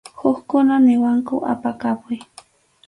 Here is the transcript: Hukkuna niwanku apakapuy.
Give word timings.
Hukkuna 0.19 0.75
niwanku 0.85 1.35
apakapuy. 1.53 2.19